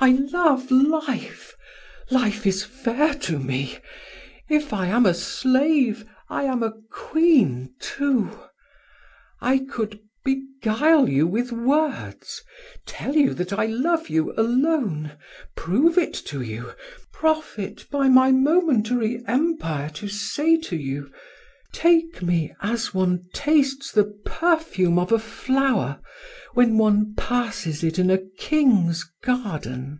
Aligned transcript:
I 0.00 0.10
love 0.10 0.72
life! 0.72 1.56
Life 2.10 2.46
is 2.48 2.64
fair 2.64 3.14
to 3.20 3.38
me! 3.38 3.78
If 4.48 4.72
I 4.72 4.88
am 4.88 5.06
a 5.06 5.14
slave, 5.14 6.04
I 6.28 6.42
am 6.44 6.64
a 6.64 6.72
queen 6.90 7.74
too. 7.78 8.28
I 9.40 9.58
could 9.58 10.00
beguile 10.24 11.08
you 11.08 11.28
with 11.28 11.52
words, 11.52 12.42
tell 12.86 13.14
you 13.14 13.34
that 13.34 13.52
I 13.52 13.66
love 13.66 14.08
you 14.10 14.32
alone, 14.36 15.12
prove 15.54 15.96
it 15.96 16.14
to 16.26 16.40
you, 16.42 16.72
profit 17.12 17.88
by 17.88 18.08
my 18.08 18.32
momentary 18.32 19.22
empire 19.28 19.90
to 19.90 20.08
say 20.08 20.58
to 20.62 20.76
you: 20.76 21.12
'Take 21.72 22.22
me 22.22 22.54
as 22.60 22.94
one 22.94 23.24
tastes 23.32 23.90
the 23.90 24.04
perfume 24.24 24.96
of 24.96 25.10
a 25.10 25.18
flower 25.18 25.98
when 26.52 26.78
one 26.78 27.12
passes 27.16 27.82
it 27.82 27.98
in 27.98 28.08
a 28.12 28.20
king's 28.38 29.02
garden. 29.24 29.98